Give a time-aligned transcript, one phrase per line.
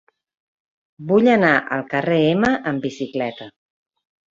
[1.11, 3.53] Vull anar al carrer Ema amb bicicleta.